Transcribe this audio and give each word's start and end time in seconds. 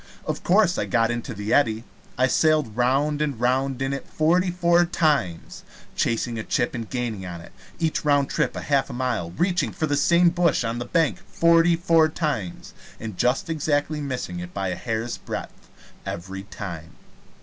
Of 0.25 0.43
course 0.43 0.79
I 0.79 0.85
got 0.85 1.11
into 1.11 1.35
the 1.35 1.53
eddy. 1.53 1.83
I 2.17 2.25
sailed 2.25 2.75
round 2.75 3.21
and 3.21 3.39
round 3.39 3.83
in 3.83 3.93
it 3.93 4.07
forty 4.07 4.49
four 4.49 4.83
times 4.83 5.63
chasing 5.95 6.39
a 6.39 6.43
chip 6.43 6.73
and 6.73 6.89
gaining 6.89 7.23
on 7.23 7.39
it 7.39 7.51
each 7.77 8.03
round 8.03 8.27
trip 8.27 8.55
a 8.55 8.61
half 8.61 8.89
mile 8.91 9.29
reaching 9.29 9.71
for 9.71 9.85
the 9.85 9.95
same 9.95 10.29
bush 10.31 10.63
on 10.63 10.79
the 10.79 10.85
bank 10.85 11.19
forty 11.27 11.75
four 11.75 12.09
times, 12.09 12.73
and 12.99 13.15
just 13.15 13.47
exactly 13.47 14.01
missing 14.01 14.39
it 14.39 14.55
by 14.55 14.69
a 14.69 14.75
hair's 14.75 15.17
breadth 15.17 15.69
every 16.03 16.45
time. 16.45 16.93